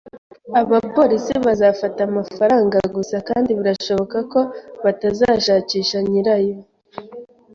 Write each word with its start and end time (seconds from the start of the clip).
Abapolisi 0.61 1.33
bazafata 1.45 1.99
amafaranga 2.09 2.77
gusa 2.95 3.15
kandi 3.29 3.49
birashoboka 3.59 4.17
ko 4.31 4.39
batazashakisha 4.83 5.97
nyirayo 6.11 6.57